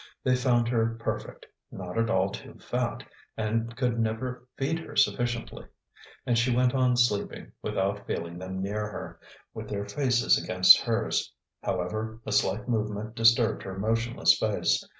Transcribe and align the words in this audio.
They 0.23 0.35
found 0.35 0.67
her 0.69 0.97
perfect, 0.99 1.45
not 1.71 1.95
at 1.95 2.09
all 2.09 2.31
too 2.31 2.55
fat, 2.57 3.03
and 3.37 3.75
could 3.75 3.99
never 3.99 4.47
feed 4.57 4.79
her 4.79 4.95
sufficiently. 4.95 5.67
And 6.25 6.39
she 6.39 6.49
went 6.55 6.73
on 6.73 6.97
sleeping, 6.97 7.51
without 7.61 8.07
feeling 8.07 8.39
them 8.39 8.63
near 8.63 8.87
her, 8.89 9.19
with 9.53 9.69
their 9.69 9.85
faces 9.87 10.43
against 10.43 10.81
hers. 10.81 11.31
However, 11.61 12.19
a 12.25 12.31
slight 12.31 12.67
movement 12.67 13.13
disturbed 13.15 13.61
her 13.61 13.77
motionless 13.77 14.35
face. 14.39 14.83